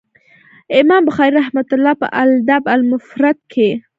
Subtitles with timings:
[0.77, 3.69] امام بخاري رحمه الله په الأدب المفرد کي